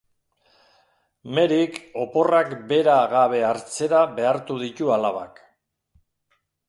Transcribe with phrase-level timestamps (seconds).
[1.39, 5.39] Mariek oporrak bera gabe hartzera behartu ditu alabak.